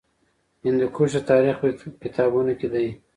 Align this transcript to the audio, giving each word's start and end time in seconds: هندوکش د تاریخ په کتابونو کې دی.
هندوکش 0.65 1.11
د 1.17 1.19
تاریخ 1.29 1.55
په 1.61 1.65
کتابونو 2.03 2.51
کې 2.59 2.67
دی. 2.73 2.87